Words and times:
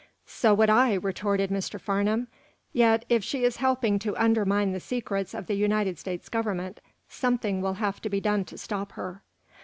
"So 0.25 0.55
would 0.55 0.71
I," 0.71 0.95
retorted 0.95 1.51
Mr 1.51 1.79
Farnum. 1.79 2.27
"Yet, 2.73 3.05
if 3.07 3.23
she 3.23 3.43
is 3.43 3.57
helping 3.57 3.99
to 3.99 4.17
undermine 4.17 4.71
the 4.71 4.79
secrets 4.79 5.35
of 5.35 5.45
the 5.45 5.53
United 5.53 5.99
States 5.99 6.27
Government, 6.27 6.79
something 7.07 7.61
will 7.61 7.75
have 7.75 8.01
to 8.01 8.09
be 8.09 8.19
done 8.19 8.43
to 8.45 8.57
stop 8.57 8.93
her." 8.93 9.21